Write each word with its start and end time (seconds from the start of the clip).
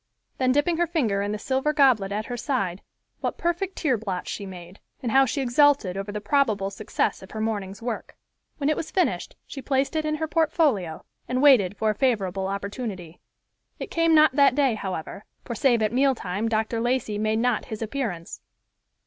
Then 0.39 0.51
dipping 0.51 0.77
her 0.77 0.87
finger 0.87 1.21
in 1.21 1.31
the 1.31 1.37
silver 1.37 1.73
goblet 1.73 2.11
at 2.11 2.25
her 2.25 2.35
side, 2.35 2.81
what 3.19 3.37
perfect 3.37 3.75
tear 3.75 3.99
blots 3.99 4.31
she 4.31 4.47
made, 4.47 4.79
and 5.03 5.11
how 5.11 5.27
she 5.27 5.41
exulted 5.41 5.95
over 5.95 6.11
the 6.11 6.19
probable 6.19 6.71
success 6.71 7.21
of 7.21 7.29
her 7.29 7.39
morning's 7.39 7.83
work! 7.83 8.15
When 8.57 8.67
it 8.67 8.75
was 8.75 8.89
finished 8.89 9.35
she 9.45 9.61
placed 9.61 9.95
it 9.95 10.03
in 10.03 10.15
her 10.15 10.27
portfolio, 10.27 11.05
and 11.27 11.39
waited 11.39 11.77
for 11.77 11.91
a 11.91 11.95
favorable 11.95 12.47
opportunity. 12.47 13.19
It 13.77 13.91
came 13.91 14.15
not 14.15 14.35
that 14.35 14.55
day, 14.55 14.73
however, 14.73 15.23
for 15.45 15.53
save 15.53 15.83
at 15.83 15.93
meal 15.93 16.15
time 16.15 16.49
Dr. 16.49 16.81
Lacey 16.81 17.19
made 17.19 17.37
not 17.37 17.65
his 17.65 17.83
appearance. 17.83 18.41